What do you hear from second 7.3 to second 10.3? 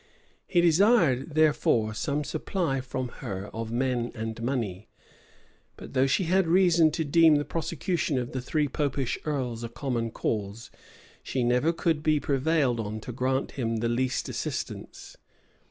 the prosecution of the three Popish earls a common